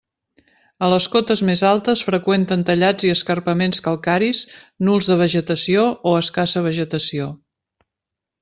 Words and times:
A 0.85 0.87
les 0.93 1.07
cotes 1.15 1.41
més 1.49 1.61
altes 1.71 2.01
freqüenten 2.07 2.63
tallats 2.71 3.07
i 3.09 3.13
escarpaments 3.17 3.83
calcaris 3.89 4.41
nuls 4.89 5.11
de 5.13 5.19
vegetació 5.23 5.87
o 6.13 6.19
escassa 6.23 6.65
vegetació. 6.71 7.33